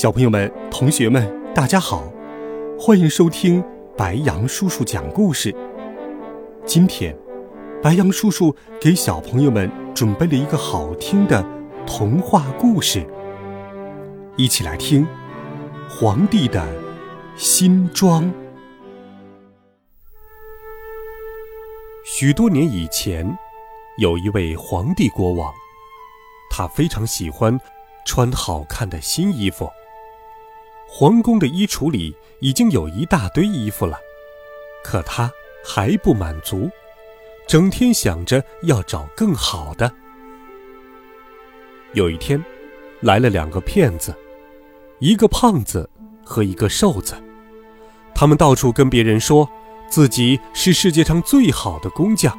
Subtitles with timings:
[0.00, 2.10] 小朋友们、同学们，大家好，
[2.78, 3.62] 欢迎收听
[3.98, 5.54] 白羊叔叔讲故事。
[6.64, 7.14] 今天，
[7.82, 11.44] 白羊叔叔给小朋友们准备了一个好听的
[11.86, 13.06] 童话故事，
[14.38, 15.06] 一起来听
[15.90, 16.66] 《皇帝的
[17.36, 18.24] 新装》。
[22.06, 23.38] 许多年以前，
[23.98, 25.52] 有一位皇帝国王，
[26.50, 27.60] 他非常喜欢
[28.06, 29.68] 穿好看的新衣服。
[30.92, 33.96] 皇宫的衣橱里已经有一大堆衣服了，
[34.82, 35.32] 可他
[35.64, 36.68] 还不满足，
[37.46, 39.90] 整天想着要找更好的。
[41.92, 42.44] 有一天，
[43.00, 44.12] 来了两个骗子，
[44.98, 45.88] 一个胖子
[46.24, 47.14] 和一个瘦子，
[48.12, 49.48] 他们到处跟别人说
[49.88, 52.36] 自己是世界上最好的工匠，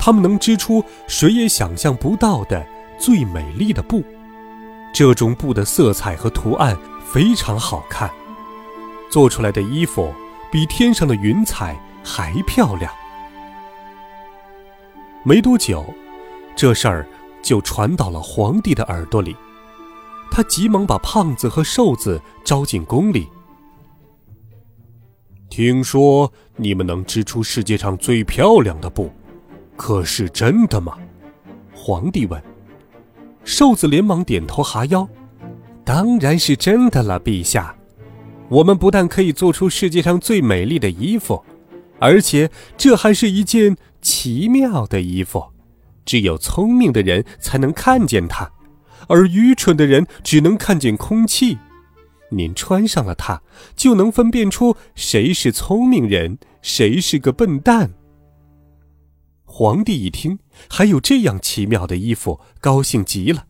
[0.00, 2.66] 他们能织出谁也想象不到的
[2.98, 4.02] 最美丽的布，
[4.92, 6.76] 这种布的色彩和图案。
[7.10, 8.10] 非常好看，
[9.10, 10.12] 做出来的衣服
[10.52, 12.92] 比天上的云彩还漂亮。
[15.24, 15.82] 没多久，
[16.54, 17.08] 这事儿
[17.40, 19.34] 就传到了皇帝的耳朵里，
[20.30, 23.26] 他急忙把胖子和瘦子招进宫里。
[25.48, 29.10] 听说你们能织出世界上最漂亮的布，
[29.78, 30.98] 可是真的吗？
[31.74, 32.38] 皇帝问。
[33.58, 35.08] 瘦子连忙点头哈腰。
[35.84, 37.74] 当然是真的了，陛下。
[38.48, 41.44] 我们不但可以做出世界上最美丽的衣服，
[41.98, 45.44] 而且这还是一件奇妙的衣服，
[46.04, 48.48] 只有聪明的人才能看见它，
[49.08, 51.58] 而愚蠢的人只能看见空气。
[52.30, 53.42] 您穿上了它，
[53.74, 57.90] 就能分辨出谁是聪明人，谁是个笨蛋。
[59.44, 60.38] 皇帝一听
[60.70, 63.46] 还有这样奇妙的衣服，高兴极了。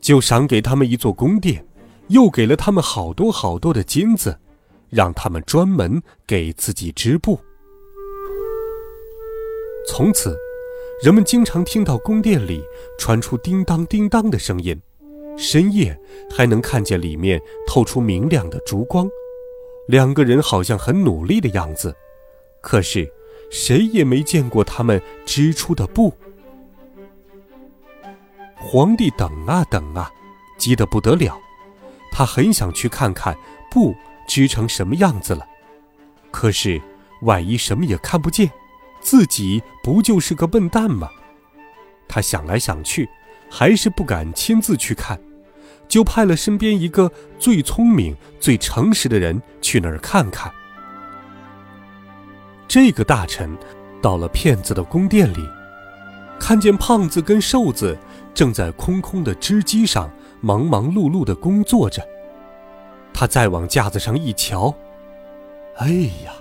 [0.00, 1.64] 就赏给他们一座宫殿，
[2.08, 4.38] 又给了他们好多好多的金子，
[4.90, 7.38] 让他们专门给自己织布。
[9.88, 10.36] 从此，
[11.02, 12.62] 人们经常听到宫殿里
[12.98, 14.80] 传出叮当叮当的声音，
[15.36, 15.98] 深夜
[16.30, 19.08] 还能看见里面透出明亮的烛光。
[19.88, 21.94] 两个人好像很努力的样子，
[22.60, 23.10] 可是
[23.50, 26.12] 谁也没见过他们织出的布。
[28.70, 30.12] 皇帝等啊等啊，
[30.58, 31.40] 急得不得了。
[32.12, 33.34] 他很想去看看
[33.70, 33.94] 布
[34.26, 35.46] 织成什么样子了，
[36.30, 36.78] 可是
[37.22, 38.50] 万一什么也看不见，
[39.00, 41.08] 自己不就是个笨蛋吗？
[42.06, 43.08] 他想来想去，
[43.48, 45.18] 还是不敢亲自去看，
[45.88, 50.52] 就派了身边一个最聪明、最诚实的人去那儿看看。
[52.66, 53.56] 这个大臣
[54.02, 55.48] 到了骗子的宫殿里，
[56.38, 57.96] 看见胖子跟瘦子。
[58.38, 60.08] 正在空空的织机上
[60.40, 62.08] 忙忙碌碌地工作着。
[63.12, 64.72] 他再往架子上一瞧，
[65.78, 65.88] 哎
[66.24, 66.34] 呀，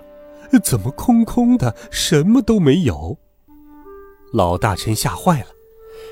[0.63, 3.17] 怎么空空的，什么都没有？
[4.31, 5.47] 老大臣吓坏了，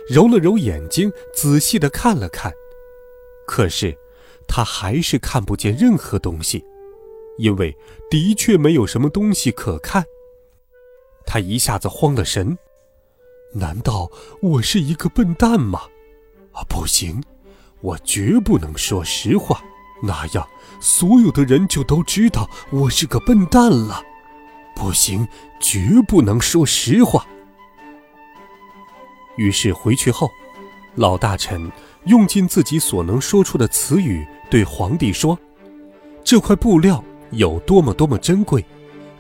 [0.09, 2.51] 揉了揉眼睛，仔细地看了看，
[3.45, 3.95] 可是
[4.47, 6.66] 他还是看不见任何东西，
[7.38, 7.78] 因为
[8.09, 10.03] 的确没有什么东西可看。
[11.28, 12.57] 他一下子慌了神。
[13.57, 14.11] 难道
[14.41, 15.79] 我是一个笨蛋吗？
[16.51, 17.23] 啊，不行，
[17.79, 19.63] 我绝不能说实话，
[20.03, 20.45] 那样
[20.81, 24.03] 所有的人就都知道我是个笨蛋了。
[24.75, 25.25] 不行，
[25.61, 27.25] 绝不能说实话。
[29.38, 30.29] 于是回去后，
[30.95, 31.71] 老大臣
[32.07, 35.39] 用尽自己所能说出的词语对皇帝说
[36.25, 37.01] ：“这块布料
[37.31, 38.65] 有多么多么珍贵，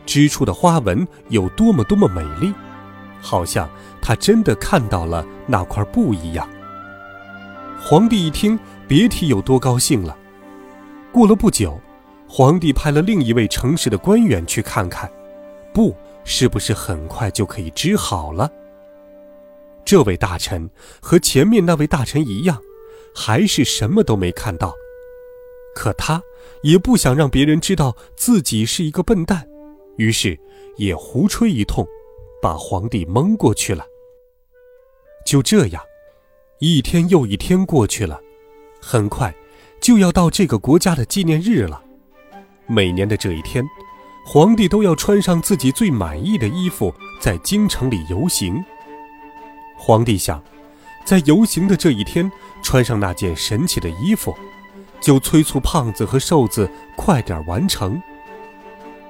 [0.05, 2.53] 织出的花纹有多么多么美丽。”
[3.25, 3.67] 好像
[3.99, 6.47] 他真的看到了那块布一样。
[7.81, 10.15] 皇帝一听，别提有多高兴了。
[11.11, 11.81] 过了不久，
[12.29, 15.11] 皇帝派了另一位诚实的官员去看看，
[15.73, 18.51] 布是不是很快就可以织好了。
[19.83, 20.69] 这位大臣
[21.01, 22.61] 和前面那位大臣一样，
[23.15, 24.71] 还是什么都没看到。
[25.73, 26.21] 可他
[26.61, 29.47] 也不想让别人知道自己是一个笨蛋，
[29.97, 30.39] 于是
[30.77, 31.87] 也胡吹一通。
[32.45, 33.83] 把皇帝蒙过去了。
[35.25, 35.81] 就这样，
[36.59, 38.21] 一天又一天过去了，
[38.79, 39.33] 很快，
[39.81, 41.83] 就要到这个国家的纪念日了。
[42.67, 43.65] 每年的这一天，
[44.27, 48.63] 皇帝都要穿上自己最满意的衣服，在京城里游行。
[49.75, 50.39] 皇帝想，
[51.03, 52.31] 在游行的这一天
[52.61, 54.35] 穿上那件神奇的衣服，
[55.01, 57.99] 就催促胖子和瘦子快点完成。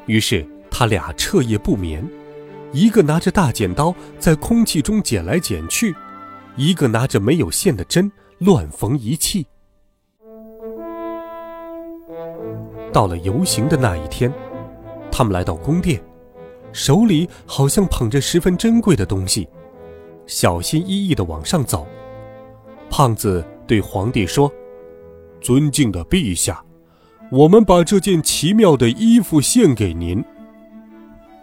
[0.05, 2.09] 于是他俩彻夜不眠，
[2.75, 5.95] 一个拿着大剪刀在空气中剪来剪去，
[6.57, 9.48] 一个拿着没有线的针乱缝一气。
[12.92, 14.30] 到了游行的那一天，
[15.10, 16.04] 他们来到宫殿，
[16.74, 19.48] 手里好像捧着十分珍贵的东西，
[20.27, 21.88] 小心翼翼地往上走。
[22.89, 24.51] 胖子对皇帝说
[25.39, 26.62] ：“尊敬的陛下，
[27.31, 30.22] 我们把这件奇妙的衣服献给您。”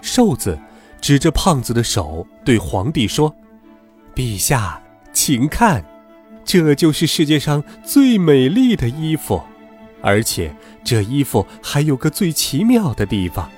[0.03, 0.59] 瘦子
[1.03, 3.35] 指着胖子的手对皇帝说
[4.15, 4.81] ：“陛下，
[5.13, 5.85] 请看，
[6.45, 9.43] 这就是世界上最美丽的衣服。”
[10.01, 13.51] 而且这衣服还有个最奇妙的地方，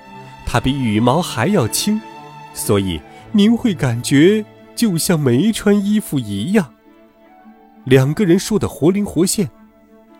[0.45, 2.01] 它比羽毛还要轻，
[2.53, 2.99] 所以
[3.31, 4.43] 您会感觉
[4.75, 6.73] 就像没穿衣服一样。
[7.83, 9.49] 两个人说的活灵活现，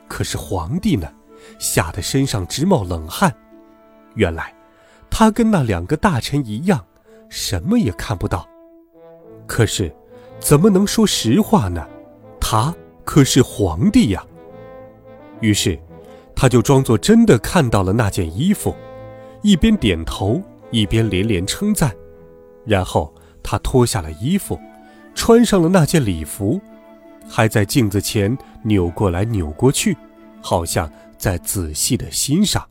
[0.07, 1.12] 可是皇帝呢，
[1.57, 3.33] 吓得身上直冒冷汗。
[4.13, 4.54] 原来，
[5.10, 6.86] 他跟那两个大臣一样，
[7.30, 8.48] 什么也看不到。
[9.48, 9.94] 可是，
[10.39, 11.88] 怎么能说实话呢？
[12.39, 12.74] 他
[13.04, 14.25] 可是皇帝呀。
[15.42, 15.80] 于是。
[16.38, 18.75] 他就装作真的看到了那件衣服，
[19.42, 21.95] 一边点头一边连连称赞，
[22.66, 23.12] 然后
[23.42, 24.60] 他脱下了衣服，
[25.16, 26.60] 穿上了那件礼服，
[27.25, 29.95] 还在镜子前扭过来扭过去，
[30.42, 32.68] 好像在仔细的欣赏。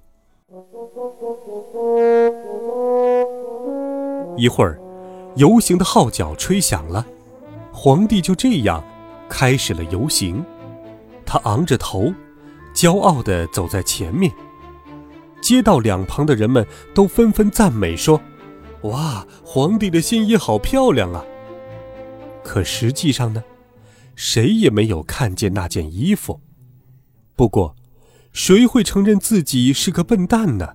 [4.36, 4.80] 一会儿，
[5.36, 7.06] 游行的号角吹响了，
[7.72, 8.84] 皇帝就这样
[9.28, 10.44] 开始了游行，
[11.24, 12.12] 他昂着头。
[12.74, 14.32] 骄傲地走在前面，
[15.40, 18.20] 街道两旁的人们都纷纷赞美说
[18.82, 21.24] ：“哇，皇帝的新衣好漂亮啊！”
[22.42, 23.44] 可实际上呢，
[24.16, 26.40] 谁也没有看见那件衣服。
[27.36, 27.76] 不过，
[28.32, 30.70] 谁会承认自己是个笨蛋呢？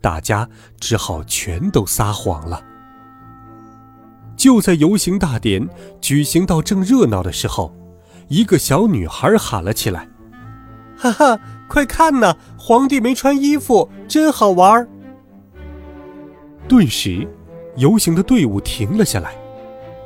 [0.00, 0.48] 大家
[0.78, 2.64] 只好全都撒谎了。
[4.36, 5.66] 就在游行大典
[6.00, 7.74] 举行到正热闹的时候，
[8.28, 10.08] 一个小女孩喊了起来。
[10.98, 11.38] 哈哈，
[11.68, 12.36] 快看呐！
[12.58, 14.88] 皇帝没穿衣服，真好玩儿。
[16.68, 17.28] 顿时，
[17.76, 19.34] 游行的队伍停了下来，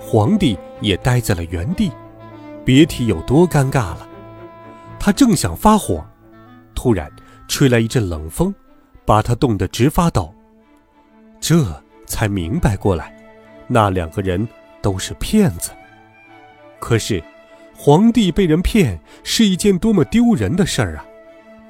[0.00, 1.92] 皇帝也呆在了原地，
[2.64, 4.08] 别提有多尴尬了。
[4.98, 6.04] 他正想发火，
[6.74, 7.10] 突然
[7.46, 8.54] 吹来一阵冷风，
[9.04, 10.34] 把他冻得直发抖。
[11.40, 11.64] 这
[12.04, 13.16] 才明白过来，
[13.70, 14.46] 那两个人
[14.82, 15.70] 都是骗子。
[16.78, 17.22] 可是。
[17.82, 21.06] 皇帝被人骗是一件多么丢人的事儿啊！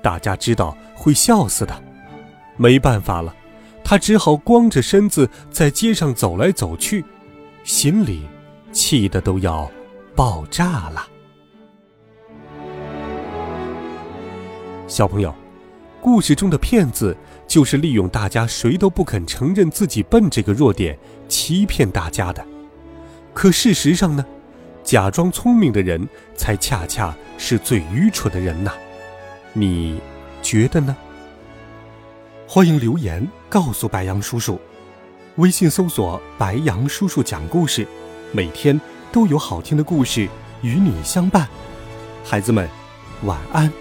[0.03, 1.83] 大家知道会笑死的。
[2.57, 3.33] 没办法了，
[3.85, 7.05] 他只好光着身子在街上走来走去，
[7.63, 8.27] 心里
[8.73, 9.71] 气得都要
[10.17, 11.07] 爆炸了。
[14.89, 15.33] 小朋友，
[16.01, 17.17] 故事中的骗子
[17.51, 20.97] 就是利用大家谁都不肯承认自己笨这个弱点，
[21.29, 22.47] 欺骗大家的。
[23.35, 24.25] 可事实上呢？
[24.85, 28.71] 假装聪明的人才恰恰是最愚蠢的人呐，
[29.53, 30.01] 你
[30.41, 30.97] 觉得呢？
[32.47, 34.61] 欢迎留言告诉白杨叔叔，
[35.35, 37.85] 微信搜索“白杨叔叔讲故事”，
[38.31, 38.81] 每天
[39.11, 40.29] 都有好听的故事
[40.63, 41.49] 与你相伴。
[42.25, 42.69] 孩子们，
[43.25, 43.73] 晚安，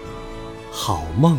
[0.72, 1.38] 好梦。